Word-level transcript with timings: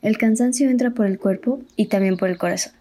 El 0.00 0.18
cansancio 0.18 0.70
entra 0.70 0.90
por 0.90 1.06
el 1.06 1.18
cuerpo 1.18 1.60
y 1.76 1.86
también 1.86 2.16
por 2.16 2.28
el 2.28 2.38
corazón. 2.38 2.72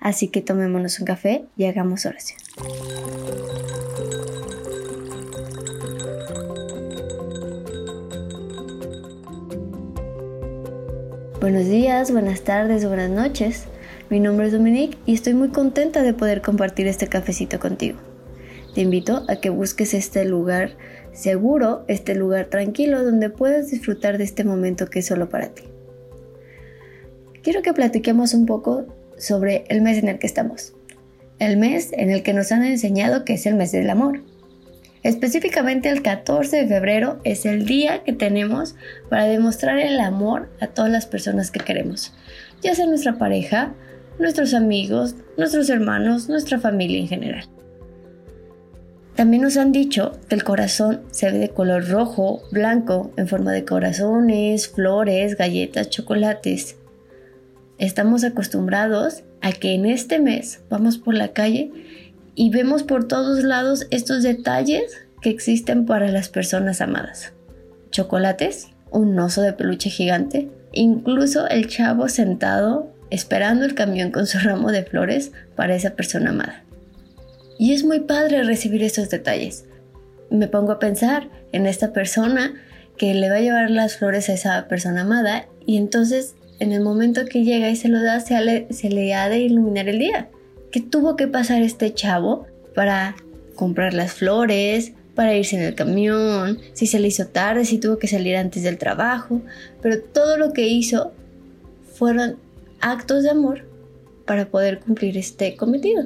Así 0.00 0.28
que 0.28 0.42
tomémonos 0.42 1.00
un 1.00 1.06
café 1.06 1.44
y 1.56 1.64
hagamos 1.64 2.06
oración. 2.06 2.38
Buenos 11.40 11.66
días, 11.66 12.10
buenas 12.10 12.42
tardes, 12.42 12.84
buenas 12.86 13.10
noches. 13.10 13.64
Mi 14.10 14.20
nombre 14.20 14.46
es 14.46 14.52
Dominique 14.52 14.98
y 15.06 15.14
estoy 15.14 15.34
muy 15.34 15.48
contenta 15.48 16.02
de 16.02 16.12
poder 16.12 16.42
compartir 16.42 16.86
este 16.86 17.06
cafecito 17.06 17.58
contigo. 17.60 17.98
Te 18.74 18.82
invito 18.82 19.24
a 19.28 19.36
que 19.36 19.50
busques 19.50 19.94
este 19.94 20.24
lugar 20.24 20.76
seguro, 21.12 21.84
este 21.88 22.14
lugar 22.14 22.46
tranquilo 22.46 23.04
donde 23.04 23.30
puedas 23.30 23.70
disfrutar 23.70 24.18
de 24.18 24.24
este 24.24 24.44
momento 24.44 24.90
que 24.90 24.98
es 24.98 25.06
solo 25.06 25.28
para 25.28 25.48
ti 25.48 25.64
quiero 27.48 27.62
que 27.62 27.72
platiquemos 27.72 28.34
un 28.34 28.44
poco 28.44 28.84
sobre 29.16 29.64
el 29.68 29.80
mes 29.80 29.96
en 29.96 30.08
el 30.08 30.18
que 30.18 30.26
estamos. 30.26 30.74
El 31.38 31.56
mes 31.56 31.94
en 31.94 32.10
el 32.10 32.22
que 32.22 32.34
nos 32.34 32.52
han 32.52 32.62
enseñado 32.62 33.24
que 33.24 33.32
es 33.32 33.46
el 33.46 33.54
mes 33.54 33.72
del 33.72 33.88
amor. 33.88 34.20
Específicamente 35.02 35.88
el 35.88 36.02
14 36.02 36.58
de 36.58 36.66
febrero 36.66 37.20
es 37.24 37.46
el 37.46 37.64
día 37.64 38.04
que 38.04 38.12
tenemos 38.12 38.74
para 39.08 39.24
demostrar 39.24 39.78
el 39.78 39.98
amor 39.98 40.50
a 40.60 40.66
todas 40.66 40.90
las 40.90 41.06
personas 41.06 41.50
que 41.50 41.60
queremos, 41.60 42.12
ya 42.60 42.74
sea 42.74 42.84
nuestra 42.84 43.16
pareja, 43.16 43.72
nuestros 44.18 44.52
amigos, 44.52 45.14
nuestros 45.38 45.70
hermanos, 45.70 46.28
nuestra 46.28 46.60
familia 46.60 46.98
en 46.98 47.08
general. 47.08 47.48
También 49.14 49.42
nos 49.42 49.56
han 49.56 49.72
dicho 49.72 50.20
que 50.28 50.34
el 50.34 50.44
corazón 50.44 51.00
se 51.12 51.32
ve 51.32 51.38
de 51.38 51.48
color 51.48 51.88
rojo, 51.88 52.42
blanco, 52.52 53.10
en 53.16 53.26
forma 53.26 53.52
de 53.52 53.64
corazones, 53.64 54.68
flores, 54.68 55.38
galletas, 55.38 55.88
chocolates 55.88 56.76
estamos 57.78 58.24
acostumbrados 58.24 59.22
a 59.40 59.52
que 59.52 59.74
en 59.74 59.86
este 59.86 60.18
mes 60.18 60.60
vamos 60.68 60.98
por 60.98 61.14
la 61.14 61.28
calle 61.28 61.70
y 62.34 62.50
vemos 62.50 62.82
por 62.82 63.06
todos 63.08 63.42
lados 63.42 63.86
estos 63.90 64.22
detalles 64.22 65.06
que 65.22 65.30
existen 65.30 65.86
para 65.86 66.08
las 66.08 66.28
personas 66.28 66.80
amadas. 66.80 67.32
Chocolates, 67.90 68.68
un 68.90 69.18
oso 69.18 69.42
de 69.42 69.52
peluche 69.52 69.90
gigante, 69.90 70.48
incluso 70.72 71.48
el 71.48 71.68
chavo 71.68 72.08
sentado 72.08 72.92
esperando 73.10 73.64
el 73.64 73.74
camión 73.74 74.10
con 74.10 74.26
su 74.26 74.38
ramo 74.42 74.70
de 74.70 74.84
flores 74.84 75.32
para 75.56 75.74
esa 75.74 75.94
persona 75.94 76.30
amada. 76.30 76.64
Y 77.58 77.72
es 77.72 77.84
muy 77.84 78.00
padre 78.00 78.44
recibir 78.44 78.82
esos 78.82 79.10
detalles. 79.10 79.64
Me 80.30 80.46
pongo 80.46 80.72
a 80.72 80.78
pensar 80.78 81.28
en 81.52 81.66
esta 81.66 81.92
persona 81.92 82.54
que 82.96 83.14
le 83.14 83.30
va 83.30 83.36
a 83.36 83.40
llevar 83.40 83.70
las 83.70 83.96
flores 83.96 84.28
a 84.28 84.34
esa 84.34 84.68
persona 84.68 85.02
amada 85.02 85.46
y 85.66 85.76
entonces 85.76 86.34
en 86.58 86.72
el 86.72 86.82
momento 86.82 87.24
que 87.26 87.44
llega 87.44 87.70
y 87.70 87.76
se 87.76 87.88
lo 87.88 88.02
da, 88.02 88.20
se 88.20 88.40
le, 88.90 89.14
ha 89.14 89.28
de 89.28 89.38
iluminar 89.38 89.88
el 89.88 89.98
día. 89.98 90.28
¿Qué 90.70 90.80
tuvo 90.80 91.16
que 91.16 91.28
pasar 91.28 91.62
este 91.62 91.94
chavo 91.94 92.46
para 92.74 93.16
comprar 93.54 93.94
las 93.94 94.12
flores, 94.12 94.92
para 95.14 95.34
irse 95.34 95.56
en 95.56 95.62
el 95.62 95.74
camión, 95.74 96.58
si 96.74 96.86
se 96.86 97.00
le 97.00 97.08
hizo 97.08 97.26
tarde, 97.26 97.64
si 97.64 97.78
tuvo 97.78 97.98
que 97.98 98.06
salir 98.06 98.36
antes 98.36 98.62
del 98.62 98.78
trabajo, 98.78 99.40
pero 99.82 100.00
todo 100.00 100.36
lo 100.36 100.52
que 100.52 100.68
hizo 100.68 101.12
fueron 101.94 102.36
actos 102.80 103.24
de 103.24 103.30
amor 103.30 103.64
para 104.26 104.48
poder 104.48 104.78
cumplir 104.78 105.16
este 105.16 105.56
cometido. 105.56 106.04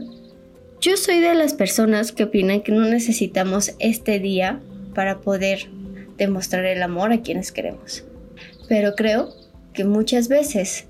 Yo 0.80 0.96
soy 0.96 1.20
de 1.20 1.34
las 1.34 1.54
personas 1.54 2.12
que 2.12 2.24
opinan 2.24 2.62
que 2.62 2.72
no 2.72 2.84
necesitamos 2.84 3.74
este 3.78 4.18
día 4.18 4.60
para 4.94 5.20
poder 5.20 5.68
demostrar 6.16 6.64
el 6.64 6.82
amor 6.82 7.12
a 7.12 7.20
quienes 7.20 7.52
queremos. 7.52 8.04
Pero 8.68 8.94
creo 8.94 9.34
que 9.72 9.84
muchas 9.84 10.28
veces 10.28 10.86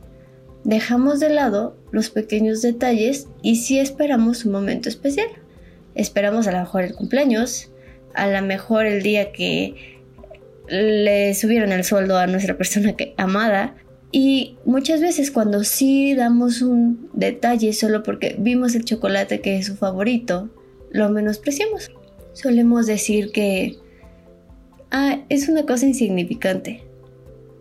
dejamos 0.64 1.20
de 1.20 1.30
lado 1.30 1.76
los 1.90 2.10
pequeños 2.10 2.62
detalles 2.62 3.28
y 3.42 3.56
sí 3.56 3.78
esperamos 3.78 4.44
un 4.44 4.52
momento 4.52 4.88
especial. 4.88 5.28
Esperamos 5.94 6.46
a 6.46 6.52
lo 6.52 6.58
mejor 6.58 6.84
el 6.84 6.94
cumpleaños, 6.94 7.70
a 8.14 8.26
lo 8.26 8.42
mejor 8.42 8.86
el 8.86 9.02
día 9.02 9.32
que 9.32 10.00
le 10.68 11.34
subieron 11.34 11.72
el 11.72 11.84
sueldo 11.84 12.18
a 12.18 12.26
nuestra 12.26 12.56
persona 12.58 12.94
que, 12.94 13.14
amada. 13.16 13.76
Y 14.10 14.58
muchas 14.66 15.00
veces 15.00 15.30
cuando 15.30 15.64
sí 15.64 16.14
damos 16.14 16.60
un 16.60 17.08
detalle 17.14 17.72
solo 17.72 18.02
porque 18.02 18.36
vimos 18.38 18.74
el 18.74 18.84
chocolate 18.84 19.40
que 19.40 19.56
es 19.56 19.66
su 19.66 19.76
favorito, 19.76 20.50
lo 20.90 21.08
menospreciamos. 21.08 21.90
Solemos 22.34 22.86
decir 22.86 23.32
que 23.32 23.78
ah, 24.90 25.20
es 25.30 25.48
una 25.48 25.64
cosa 25.64 25.86
insignificante. 25.86 26.82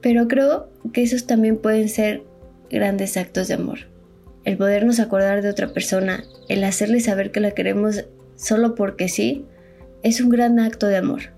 Pero 0.02 0.28
creo 0.28 0.70
que 0.94 1.04
esos 1.04 1.28
también 1.28 1.58
pueden 1.58 1.88
ser 1.88 2.24
grandes 2.70 3.18
actos 3.18 3.48
de 3.48 3.54
amor. 3.54 3.88
El 4.44 4.58
podernos 4.58 5.00
acordar 5.00 5.44
de 5.44 5.50
otra 5.50 5.72
persona, 5.74 6.24
el 6.50 6.64
hacerle 6.64 7.00
saber 7.00 7.32
que 7.32 7.40
la 7.40 7.52
queremos 7.52 8.06
solo 8.36 8.74
porque 8.74 9.08
sí, 9.08 9.46
es 10.02 10.20
un 10.20 10.30
gran 10.30 10.60
acto 10.60 10.88
de 10.88 10.98
amor. 10.98 11.34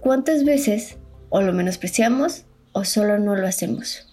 ¿Cuántas 0.00 0.44
veces 0.44 0.98
o 1.30 1.40
lo 1.40 1.54
menospreciamos 1.54 2.44
o 2.72 2.84
solo 2.84 3.18
no 3.18 3.34
lo 3.34 3.46
hacemos? 3.46 4.06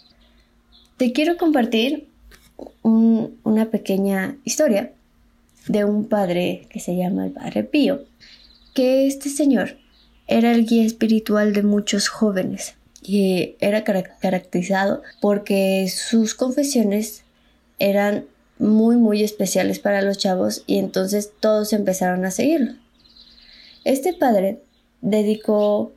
Te 0.95 1.11
quiero 1.11 1.35
compartir 1.35 2.07
una 2.81 3.65
pequeña 3.69 4.37
historia 4.45 4.93
de 5.67 5.83
un 5.83 6.07
padre 6.07 6.67
que 6.69 6.79
se 6.79 6.95
llama 6.95 7.25
el 7.25 7.31
Padre 7.33 7.63
Pío, 7.63 8.05
que 8.73 9.07
este 9.07 9.29
señor 9.29 9.77
era 10.27 10.53
el 10.53 10.65
guía 10.65 10.85
espiritual 10.85 11.51
de 11.51 11.63
muchos 11.63 12.07
jóvenes 12.07 12.75
era 13.59 13.83
caracterizado 13.83 15.03
porque 15.21 15.87
sus 15.89 16.35
confesiones 16.35 17.23
eran 17.79 18.25
muy 18.57 18.95
muy 18.95 19.23
especiales 19.23 19.79
para 19.79 20.01
los 20.01 20.17
chavos 20.17 20.63
y 20.65 20.77
entonces 20.77 21.31
todos 21.39 21.73
empezaron 21.73 22.25
a 22.25 22.31
seguirlo. 22.31 22.73
Este 23.83 24.13
padre 24.13 24.59
dedicó 25.01 25.91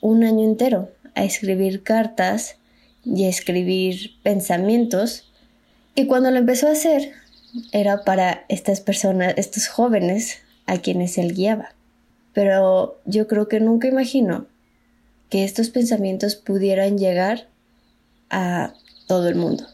un 0.00 0.24
año 0.24 0.44
entero 0.44 0.90
a 1.14 1.24
escribir 1.24 1.82
cartas 1.82 2.56
y 3.04 3.24
a 3.24 3.28
escribir 3.28 4.12
pensamientos 4.22 5.32
y 5.94 6.06
cuando 6.06 6.30
lo 6.30 6.38
empezó 6.38 6.68
a 6.68 6.72
hacer 6.72 7.12
era 7.72 8.04
para 8.04 8.44
estas 8.48 8.80
personas, 8.80 9.34
estos 9.36 9.68
jóvenes 9.68 10.38
a 10.66 10.78
quienes 10.78 11.18
él 11.18 11.34
guiaba. 11.34 11.74
Pero 12.32 12.98
yo 13.04 13.26
creo 13.26 13.48
que 13.48 13.60
nunca 13.60 13.88
imaginó 13.88 14.46
que 15.32 15.44
estos 15.44 15.70
pensamientos 15.70 16.36
pudieran 16.36 16.98
llegar 16.98 17.48
a 18.28 18.74
todo 19.06 19.30
el 19.30 19.34
mundo. 19.34 19.66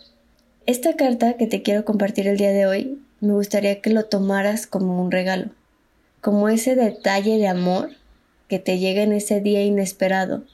Esta 0.66 0.94
carta 0.94 1.32
que 1.32 1.48
te 1.48 1.62
quiero 1.62 1.84
compartir 1.84 2.28
el 2.28 2.36
día 2.36 2.52
de 2.52 2.66
hoy, 2.66 3.02
me 3.20 3.32
gustaría 3.32 3.80
que 3.80 3.90
lo 3.90 4.04
tomaras 4.04 4.68
como 4.68 5.02
un 5.02 5.10
regalo, 5.10 5.50
como 6.20 6.48
ese 6.48 6.76
detalle 6.76 7.38
de 7.38 7.48
amor 7.48 7.90
que 8.46 8.60
te 8.60 8.78
llega 8.78 9.02
en 9.02 9.12
ese 9.12 9.40
día 9.40 9.64
inesperado 9.64 10.44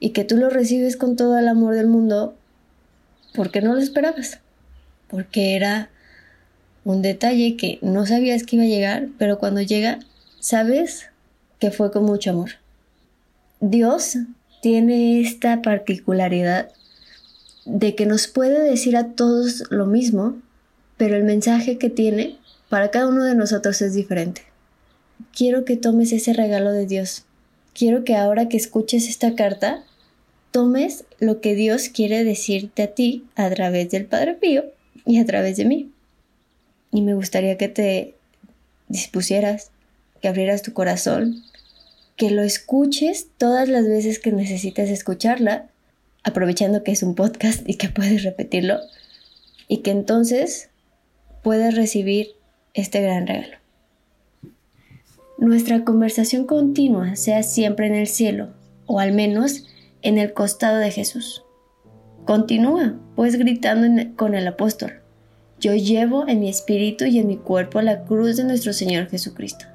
y 0.00 0.10
que 0.10 0.24
tú 0.24 0.38
lo 0.38 0.48
recibes 0.48 0.96
con 0.96 1.14
todo 1.14 1.38
el 1.38 1.46
amor 1.46 1.74
del 1.74 1.88
mundo 1.88 2.34
porque 3.34 3.60
no 3.60 3.74
lo 3.74 3.80
esperabas, 3.82 4.40
porque 5.08 5.56
era 5.56 5.90
un 6.84 7.02
detalle 7.02 7.58
que 7.58 7.78
no 7.82 8.06
sabías 8.06 8.44
que 8.44 8.56
iba 8.56 8.64
a 8.64 8.68
llegar, 8.68 9.08
pero 9.18 9.38
cuando 9.38 9.60
llega, 9.60 9.98
sabes 10.40 11.10
que 11.58 11.70
fue 11.70 11.92
con 11.92 12.04
mucho 12.04 12.30
amor. 12.30 12.52
Dios 13.60 14.16
tiene 14.64 15.20
esta 15.20 15.60
particularidad 15.60 16.72
de 17.66 17.94
que 17.94 18.06
nos 18.06 18.28
puede 18.28 18.62
decir 18.62 18.96
a 18.96 19.12
todos 19.12 19.64
lo 19.68 19.84
mismo, 19.84 20.40
pero 20.96 21.16
el 21.16 21.24
mensaje 21.24 21.76
que 21.76 21.90
tiene 21.90 22.38
para 22.70 22.90
cada 22.90 23.08
uno 23.08 23.24
de 23.24 23.34
nosotros 23.34 23.82
es 23.82 23.92
diferente. 23.92 24.40
Quiero 25.36 25.66
que 25.66 25.76
tomes 25.76 26.12
ese 26.12 26.32
regalo 26.32 26.72
de 26.72 26.86
Dios. 26.86 27.24
Quiero 27.74 28.04
que 28.04 28.16
ahora 28.16 28.48
que 28.48 28.56
escuches 28.56 29.06
esta 29.06 29.34
carta, 29.34 29.84
tomes 30.50 31.04
lo 31.18 31.42
que 31.42 31.54
Dios 31.54 31.90
quiere 31.90 32.24
decirte 32.24 32.84
a 32.84 32.94
ti 32.94 33.26
a 33.36 33.50
través 33.50 33.90
del 33.90 34.06
Padre 34.06 34.32
Pío 34.32 34.64
y 35.04 35.18
a 35.18 35.26
través 35.26 35.58
de 35.58 35.66
mí. 35.66 35.90
Y 36.90 37.02
me 37.02 37.12
gustaría 37.12 37.58
que 37.58 37.68
te 37.68 38.14
dispusieras, 38.88 39.70
que 40.22 40.28
abrieras 40.28 40.62
tu 40.62 40.72
corazón, 40.72 41.44
que 42.16 42.30
lo 42.30 42.42
escuches 42.42 43.28
todas 43.38 43.68
las 43.68 43.86
veces 43.86 44.18
que 44.18 44.32
necesites 44.32 44.90
escucharla, 44.90 45.68
aprovechando 46.22 46.82
que 46.82 46.92
es 46.92 47.02
un 47.02 47.14
podcast 47.14 47.68
y 47.68 47.74
que 47.74 47.88
puedes 47.88 48.22
repetirlo, 48.22 48.78
y 49.68 49.78
que 49.78 49.90
entonces 49.90 50.70
puedas 51.42 51.74
recibir 51.74 52.28
este 52.72 53.00
gran 53.02 53.26
regalo. 53.26 53.56
Nuestra 55.38 55.84
conversación 55.84 56.46
continua 56.46 57.16
sea 57.16 57.42
siempre 57.42 57.86
en 57.86 57.94
el 57.94 58.06
cielo, 58.06 58.50
o 58.86 59.00
al 59.00 59.12
menos 59.12 59.66
en 60.02 60.18
el 60.18 60.32
costado 60.32 60.78
de 60.78 60.90
Jesús. 60.90 61.42
Continúa, 62.24 62.94
pues 63.16 63.36
gritando 63.36 64.14
con 64.16 64.34
el 64.34 64.46
apóstol, 64.46 65.00
yo 65.60 65.74
llevo 65.74 66.28
en 66.28 66.40
mi 66.40 66.48
espíritu 66.48 67.04
y 67.04 67.18
en 67.18 67.26
mi 67.26 67.36
cuerpo 67.36 67.80
la 67.80 68.04
cruz 68.04 68.36
de 68.36 68.44
nuestro 68.44 68.72
Señor 68.72 69.08
Jesucristo, 69.08 69.66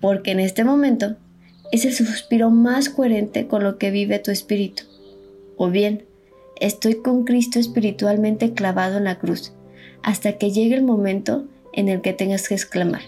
porque 0.00 0.32
en 0.32 0.40
este 0.40 0.64
momento 0.64 1.16
es 1.74 1.84
el 1.84 2.06
suspiro 2.06 2.50
más 2.50 2.88
coherente 2.88 3.46
con 3.46 3.62
lo 3.62 3.78
que 3.78 3.90
vive 3.90 4.18
tu 4.18 4.30
espíritu. 4.30 4.84
O 5.56 5.70
bien, 5.70 6.04
Estoy 6.60 6.94
con 7.02 7.24
Cristo 7.24 7.58
espiritualmente 7.58 8.52
clavado 8.52 8.98
en 8.98 9.04
la 9.04 9.18
cruz, 9.18 9.52
hasta 10.02 10.38
que 10.38 10.52
llegue 10.52 10.76
el 10.76 10.84
momento 10.84 11.44
en 11.72 11.88
el 11.88 12.00
que 12.00 12.12
tengas 12.12 12.48
que 12.48 12.54
exclamar, 12.54 13.02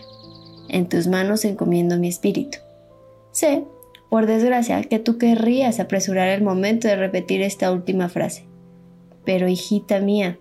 en 0.68 0.88
tus 0.88 1.06
manos 1.06 1.44
encomiendo 1.44 1.96
mi 1.96 2.08
espíritu. 2.08 2.58
Sé, 3.30 3.64
por 4.10 4.26
desgracia, 4.26 4.82
que 4.82 4.98
tú 4.98 5.18
querrías 5.18 5.78
apresurar 5.78 6.28
el 6.28 6.42
momento 6.42 6.88
de 6.88 6.96
repetir 6.96 7.40
esta 7.42 7.70
última 7.70 8.08
frase. 8.08 8.46
Pero 9.24 9.48
hijita 9.48 10.00
mía, 10.00 10.38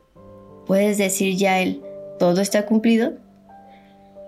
¿puedes 0.66 0.98
decir 0.98 1.36
ya 1.36 1.62
el 1.62 1.82
todo 2.18 2.42
está 2.42 2.66
cumplido? 2.66 3.14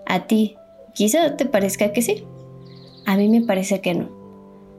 A 0.06 0.26
ti, 0.26 0.56
quizá 0.94 1.36
te 1.36 1.46
parezca 1.46 1.92
que 1.92 2.02
sí. 2.02 2.24
A 3.08 3.16
mí 3.16 3.26
me 3.30 3.40
parece 3.40 3.80
que 3.80 3.94
no. 3.94 4.10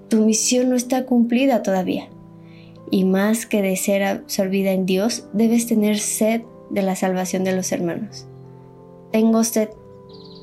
Tu 0.08 0.18
misión 0.18 0.70
no 0.70 0.76
está 0.76 1.08
cumplida 1.08 1.64
todavía. 1.64 2.10
Y 2.92 3.04
más 3.04 3.48
que 3.48 3.64
de 3.64 3.76
ser 3.76 4.04
absorbida 4.04 4.72
en 4.72 4.86
Dios, 4.86 5.28
debes 5.34 5.66
tener 5.66 5.98
sed 5.98 6.44
de 6.70 6.84
la 6.84 6.96
salvación 6.96 7.44
de 7.44 7.56
los 7.56 7.72
hermanos. 7.72 8.28
Tengo 9.12 9.44
sed. 9.44 9.70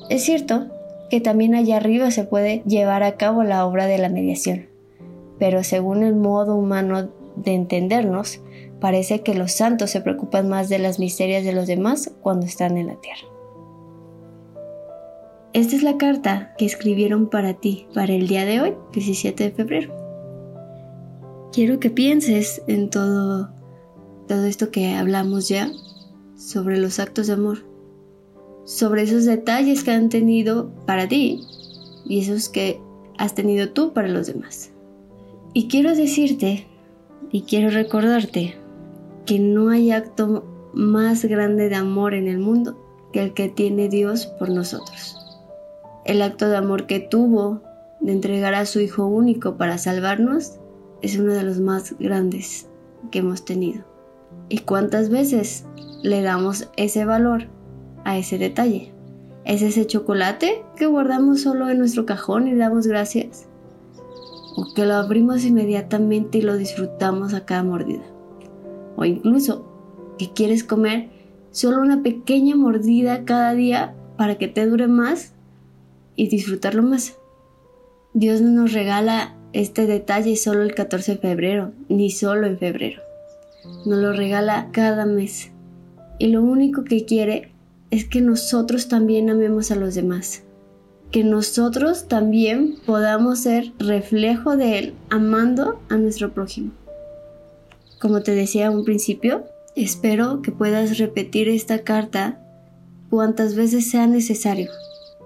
Es 0.09 0.25
cierto 0.25 0.67
que 1.09 1.21
también 1.21 1.55
allá 1.55 1.77
arriba 1.77 2.11
se 2.11 2.25
puede 2.25 2.61
llevar 2.65 3.03
a 3.03 3.15
cabo 3.15 3.43
la 3.43 3.65
obra 3.65 3.85
de 3.85 3.99
la 3.99 4.09
mediación, 4.09 4.67
pero 5.39 5.63
según 5.63 6.03
el 6.03 6.13
modo 6.13 6.57
humano 6.57 7.07
de 7.37 7.53
entendernos, 7.53 8.41
parece 8.81 9.21
que 9.21 9.33
los 9.33 9.53
santos 9.53 9.91
se 9.91 10.01
preocupan 10.01 10.49
más 10.49 10.67
de 10.67 10.79
las 10.79 10.99
miserias 10.99 11.45
de 11.45 11.53
los 11.53 11.67
demás 11.67 12.11
cuando 12.21 12.47
están 12.47 12.77
en 12.77 12.87
la 12.87 12.95
tierra. 12.95 13.36
Esta 15.57 15.75
es 15.75 15.81
la 15.81 15.97
carta 15.97 16.53
que 16.55 16.67
escribieron 16.67 17.31
para 17.31 17.55
ti 17.55 17.87
para 17.95 18.13
el 18.13 18.27
día 18.27 18.45
de 18.45 18.61
hoy, 18.61 18.75
17 18.93 19.43
de 19.43 19.49
febrero. 19.49 19.91
Quiero 21.51 21.79
que 21.79 21.89
pienses 21.89 22.61
en 22.67 22.91
todo, 22.91 23.49
todo 24.27 24.45
esto 24.45 24.69
que 24.69 24.93
hablamos 24.93 25.49
ya 25.49 25.71
sobre 26.35 26.77
los 26.77 26.99
actos 26.99 27.25
de 27.25 27.33
amor, 27.33 27.65
sobre 28.65 29.01
esos 29.01 29.25
detalles 29.25 29.83
que 29.83 29.89
han 29.89 30.09
tenido 30.09 30.69
para 30.85 31.07
ti 31.07 31.41
y 32.05 32.19
esos 32.19 32.49
que 32.49 32.79
has 33.17 33.33
tenido 33.33 33.69
tú 33.69 33.93
para 33.93 34.09
los 34.09 34.27
demás. 34.27 34.71
Y 35.55 35.69
quiero 35.69 35.95
decirte 35.95 36.67
y 37.31 37.41
quiero 37.41 37.71
recordarte 37.71 38.53
que 39.25 39.39
no 39.39 39.69
hay 39.69 39.89
acto 39.89 40.45
más 40.75 41.25
grande 41.25 41.67
de 41.67 41.75
amor 41.77 42.13
en 42.13 42.27
el 42.27 42.37
mundo 42.37 43.09
que 43.11 43.23
el 43.23 43.33
que 43.33 43.49
tiene 43.49 43.89
Dios 43.89 44.27
por 44.27 44.49
nosotros. 44.49 45.23
El 46.07 46.21
acto 46.21 46.47
de 46.47 46.55
amor 46.55 46.85
que 46.85 47.01
tuvo 47.01 47.61
de 47.99 48.13
entregar 48.13 48.53
a 48.53 48.65
su 48.65 48.79
Hijo 48.79 49.05
único 49.05 49.57
para 49.57 49.77
salvarnos 49.77 50.53
es 51.01 51.19
uno 51.19 51.33
de 51.33 51.43
los 51.43 51.59
más 51.59 51.97
grandes 51.99 52.69
que 53.11 53.19
hemos 53.19 53.43
tenido. 53.43 53.83
¿Y 54.47 54.59
cuántas 54.59 55.09
veces 55.09 55.65
le 56.03 56.21
damos 56.21 56.69
ese 56.77 57.03
valor 57.03 57.47
a 58.05 58.17
ese 58.17 58.37
detalle? 58.37 58.93
¿Es 59.43 59.61
ese 59.61 59.85
chocolate 59.85 60.63
que 60.77 60.85
guardamos 60.85 61.41
solo 61.41 61.69
en 61.69 61.79
nuestro 61.79 62.05
cajón 62.05 62.47
y 62.47 62.55
damos 62.55 62.87
gracias? 62.87 63.49
¿O 64.55 64.73
que 64.73 64.85
lo 64.85 64.95
abrimos 64.95 65.43
inmediatamente 65.43 66.37
y 66.37 66.41
lo 66.41 66.55
disfrutamos 66.55 67.33
a 67.33 67.43
cada 67.43 67.63
mordida? 67.63 68.05
¿O 68.95 69.03
incluso 69.03 70.15
que 70.17 70.31
quieres 70.31 70.63
comer 70.63 71.09
solo 71.51 71.81
una 71.81 72.01
pequeña 72.01 72.55
mordida 72.55 73.25
cada 73.25 73.51
día 73.51 73.93
para 74.17 74.37
que 74.37 74.47
te 74.47 74.65
dure 74.65 74.87
más 74.87 75.33
y 76.17 76.27
disfrutarlo 76.27 76.83
más. 76.83 77.15
Dios 78.13 78.41
no 78.41 78.49
nos 78.49 78.73
regala 78.73 79.37
este 79.53 79.85
detalle 79.85 80.35
solo 80.35 80.63
el 80.63 80.75
14 80.75 81.13
de 81.13 81.17
febrero, 81.19 81.71
ni 81.87 82.09
solo 82.09 82.47
en 82.47 82.57
febrero. 82.57 83.01
Nos 83.85 83.99
lo 83.99 84.11
regala 84.11 84.69
cada 84.73 85.05
mes. 85.05 85.51
Y 86.19 86.27
lo 86.27 86.41
único 86.41 86.83
que 86.83 87.05
quiere 87.05 87.53
es 87.91 88.05
que 88.05 88.21
nosotros 88.21 88.89
también 88.89 89.29
amemos 89.29 89.71
a 89.71 89.75
los 89.75 89.95
demás. 89.95 90.43
Que 91.11 91.23
nosotros 91.23 92.07
también 92.07 92.75
podamos 92.85 93.39
ser 93.39 93.71
reflejo 93.77 94.57
de 94.57 94.79
Él, 94.79 94.93
amando 95.09 95.79
a 95.89 95.95
nuestro 95.95 96.33
prójimo. 96.33 96.71
Como 98.01 98.21
te 98.21 98.33
decía 98.33 98.67
a 98.67 98.71
un 98.71 98.83
principio, 98.83 99.45
espero 99.75 100.41
que 100.41 100.51
puedas 100.51 100.97
repetir 100.97 101.49
esta 101.49 101.83
carta 101.83 102.41
cuantas 103.09 103.55
veces 103.55 103.89
sea 103.89 104.07
necesario 104.07 104.69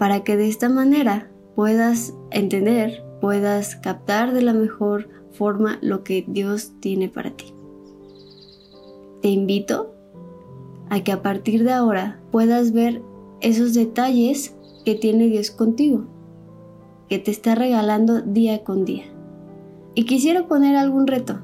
para 0.01 0.23
que 0.23 0.35
de 0.35 0.47
esta 0.47 0.67
manera 0.67 1.29
puedas 1.53 2.15
entender, 2.31 3.05
puedas 3.21 3.75
captar 3.75 4.33
de 4.33 4.41
la 4.41 4.51
mejor 4.51 5.09
forma 5.29 5.77
lo 5.83 6.03
que 6.03 6.25
Dios 6.27 6.71
tiene 6.79 7.07
para 7.07 7.29
ti. 7.29 7.53
Te 9.21 9.27
invito 9.27 9.93
a 10.89 11.03
que 11.03 11.11
a 11.11 11.21
partir 11.21 11.63
de 11.63 11.73
ahora 11.73 12.19
puedas 12.31 12.71
ver 12.71 13.03
esos 13.41 13.75
detalles 13.75 14.55
que 14.85 14.95
tiene 14.95 15.27
Dios 15.27 15.51
contigo, 15.51 16.05
que 17.07 17.19
te 17.19 17.29
está 17.29 17.53
regalando 17.53 18.23
día 18.23 18.63
con 18.63 18.85
día. 18.85 19.05
Y 19.93 20.05
quisiera 20.05 20.47
poner 20.47 20.77
algún 20.77 21.05
reto. 21.05 21.41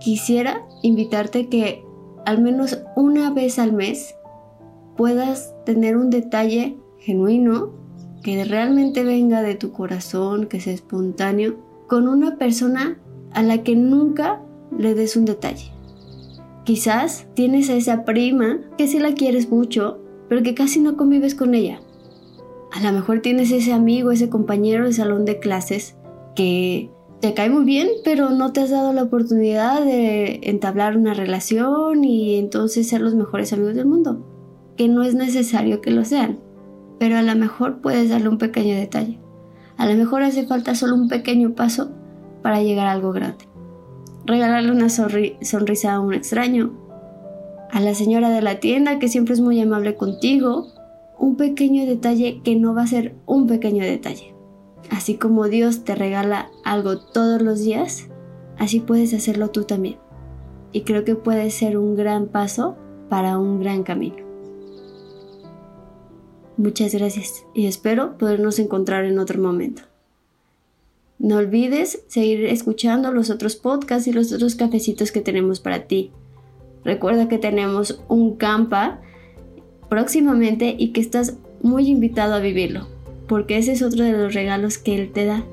Quisiera 0.00 0.68
invitarte 0.82 1.48
que 1.48 1.82
al 2.26 2.42
menos 2.42 2.82
una 2.96 3.30
vez 3.30 3.58
al 3.58 3.72
mes 3.72 4.14
puedas 4.94 5.54
tener 5.64 5.96
un 5.96 6.10
detalle 6.10 6.76
genuino 6.98 7.82
que 8.24 8.42
realmente 8.42 9.04
venga 9.04 9.42
de 9.42 9.54
tu 9.54 9.70
corazón, 9.70 10.46
que 10.46 10.58
sea 10.58 10.72
espontáneo, 10.72 11.56
con 11.86 12.08
una 12.08 12.38
persona 12.38 12.98
a 13.32 13.42
la 13.42 13.62
que 13.62 13.76
nunca 13.76 14.40
le 14.76 14.94
des 14.94 15.14
un 15.16 15.26
detalle. 15.26 15.70
Quizás 16.64 17.26
tienes 17.34 17.68
a 17.68 17.74
esa 17.74 18.06
prima 18.06 18.60
que 18.78 18.88
sí 18.88 18.98
la 18.98 19.12
quieres 19.12 19.50
mucho, 19.50 19.98
pero 20.30 20.42
que 20.42 20.54
casi 20.54 20.80
no 20.80 20.96
convives 20.96 21.34
con 21.34 21.54
ella. 21.54 21.82
A 22.72 22.82
lo 22.82 22.92
mejor 22.92 23.20
tienes 23.20 23.52
ese 23.52 23.74
amigo, 23.74 24.10
ese 24.10 24.30
compañero 24.30 24.86
de 24.86 24.94
salón 24.94 25.26
de 25.26 25.38
clases 25.38 25.94
que 26.34 26.90
te 27.20 27.34
cae 27.34 27.50
muy 27.50 27.64
bien, 27.64 27.88
pero 28.04 28.30
no 28.30 28.54
te 28.54 28.62
has 28.62 28.70
dado 28.70 28.94
la 28.94 29.02
oportunidad 29.02 29.84
de 29.84 30.40
entablar 30.44 30.96
una 30.96 31.12
relación 31.12 32.02
y 32.04 32.36
entonces 32.36 32.88
ser 32.88 33.02
los 33.02 33.14
mejores 33.14 33.52
amigos 33.52 33.74
del 33.74 33.86
mundo. 33.86 34.24
Que 34.78 34.88
no 34.88 35.02
es 35.02 35.14
necesario 35.14 35.82
que 35.82 35.90
lo 35.90 36.06
sean 36.06 36.38
pero 36.98 37.16
a 37.16 37.22
lo 37.22 37.34
mejor 37.36 37.80
puedes 37.80 38.10
darle 38.10 38.28
un 38.28 38.38
pequeño 38.38 38.76
detalle. 38.76 39.18
A 39.76 39.86
lo 39.86 39.94
mejor 39.94 40.22
hace 40.22 40.46
falta 40.46 40.74
solo 40.74 40.94
un 40.94 41.08
pequeño 41.08 41.54
paso 41.54 41.90
para 42.42 42.62
llegar 42.62 42.86
a 42.86 42.92
algo 42.92 43.12
grande. 43.12 43.48
Regalarle 44.26 44.70
una 44.70 44.88
sonrisa 44.88 45.94
a 45.94 46.00
un 46.00 46.14
extraño, 46.14 46.72
a 47.70 47.80
la 47.80 47.94
señora 47.94 48.30
de 48.30 48.40
la 48.40 48.60
tienda 48.60 48.98
que 48.98 49.08
siempre 49.08 49.34
es 49.34 49.40
muy 49.40 49.60
amable 49.60 49.96
contigo, 49.96 50.68
un 51.18 51.36
pequeño 51.36 51.86
detalle 51.86 52.40
que 52.42 52.56
no 52.56 52.74
va 52.74 52.82
a 52.82 52.86
ser 52.86 53.16
un 53.26 53.46
pequeño 53.46 53.84
detalle. 53.84 54.34
Así 54.90 55.14
como 55.14 55.48
Dios 55.48 55.84
te 55.84 55.94
regala 55.94 56.50
algo 56.64 56.98
todos 56.98 57.42
los 57.42 57.60
días, 57.60 58.08
así 58.58 58.80
puedes 58.80 59.12
hacerlo 59.14 59.50
tú 59.50 59.64
también. 59.64 59.96
Y 60.72 60.82
creo 60.82 61.04
que 61.04 61.14
puede 61.14 61.50
ser 61.50 61.76
un 61.78 61.96
gran 61.96 62.26
paso 62.26 62.76
para 63.08 63.38
un 63.38 63.60
gran 63.60 63.82
camino. 63.82 64.23
Muchas 66.56 66.94
gracias 66.94 67.44
y 67.52 67.66
espero 67.66 68.16
podernos 68.16 68.60
encontrar 68.60 69.04
en 69.04 69.18
otro 69.18 69.40
momento. 69.40 69.82
No 71.18 71.36
olvides 71.36 72.02
seguir 72.06 72.44
escuchando 72.44 73.10
los 73.12 73.30
otros 73.30 73.56
podcasts 73.56 74.06
y 74.06 74.12
los 74.12 74.32
otros 74.32 74.54
cafecitos 74.54 75.10
que 75.10 75.20
tenemos 75.20 75.58
para 75.58 75.86
ti. 75.86 76.12
Recuerda 76.84 77.28
que 77.28 77.38
tenemos 77.38 78.02
un 78.08 78.36
campa 78.36 79.00
próximamente 79.88 80.76
y 80.78 80.92
que 80.92 81.00
estás 81.00 81.34
muy 81.60 81.88
invitado 81.88 82.34
a 82.34 82.40
vivirlo, 82.40 82.86
porque 83.26 83.58
ese 83.58 83.72
es 83.72 83.82
otro 83.82 84.04
de 84.04 84.12
los 84.12 84.34
regalos 84.34 84.78
que 84.78 84.94
Él 84.94 85.10
te 85.12 85.24
da 85.24 85.44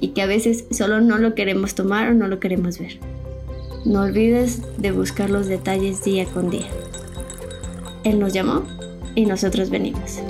y 0.00 0.08
que 0.08 0.22
a 0.22 0.26
veces 0.26 0.64
solo 0.70 1.00
no 1.00 1.18
lo 1.18 1.34
queremos 1.34 1.74
tomar 1.74 2.10
o 2.10 2.14
no 2.14 2.26
lo 2.26 2.40
queremos 2.40 2.78
ver. 2.78 2.98
No 3.84 4.02
olvides 4.02 4.62
de 4.78 4.90
buscar 4.90 5.30
los 5.30 5.46
detalles 5.46 6.02
día 6.02 6.24
con 6.24 6.50
día. 6.50 6.66
Él 8.04 8.18
nos 8.18 8.32
llamó 8.32 8.64
y 9.14 9.26
nosotros 9.26 9.70
venimos. 9.70 10.20